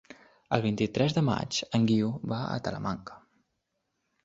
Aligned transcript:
El 0.55 0.63
vint-i-tres 0.63 1.13
de 1.17 1.23
maig 1.27 1.59
en 1.79 1.85
Guiu 1.93 2.11
va 2.33 2.41
a 2.57 2.59
Talamanca. 2.69 3.21